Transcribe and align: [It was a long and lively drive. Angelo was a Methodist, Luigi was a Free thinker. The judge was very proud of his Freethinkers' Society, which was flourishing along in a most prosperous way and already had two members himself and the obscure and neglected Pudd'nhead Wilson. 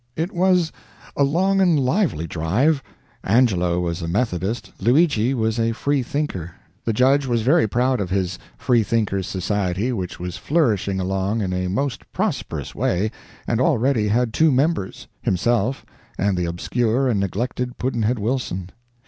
[It 0.15 0.31
was 0.31 0.71
a 1.15 1.23
long 1.23 1.61
and 1.61 1.79
lively 1.79 2.25
drive. 2.25 2.81
Angelo 3.23 3.79
was 3.79 4.01
a 4.01 4.07
Methodist, 4.07 4.73
Luigi 4.79 5.35
was 5.35 5.59
a 5.59 5.73
Free 5.73 6.01
thinker. 6.01 6.55
The 6.85 6.91
judge 6.91 7.27
was 7.27 7.43
very 7.43 7.67
proud 7.67 8.01
of 8.01 8.09
his 8.09 8.39
Freethinkers' 8.57 9.27
Society, 9.27 9.91
which 9.93 10.19
was 10.19 10.37
flourishing 10.37 10.99
along 10.99 11.41
in 11.41 11.53
a 11.53 11.67
most 11.67 12.11
prosperous 12.13 12.73
way 12.73 13.11
and 13.45 13.61
already 13.61 14.07
had 14.07 14.33
two 14.33 14.51
members 14.51 15.07
himself 15.21 15.85
and 16.17 16.35
the 16.35 16.45
obscure 16.45 17.07
and 17.07 17.19
neglected 17.19 17.77
Pudd'nhead 17.77 18.17
Wilson. 18.17 18.71